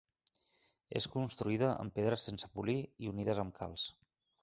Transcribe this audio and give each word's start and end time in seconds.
És 1.01 1.07
construïda 1.17 1.71
amb 1.85 1.95
pedres 2.01 2.27
sense 2.31 2.53
polir 2.59 2.79
i 2.83 3.15
unides 3.15 3.47
amb 3.47 3.59
calç. 3.63 3.89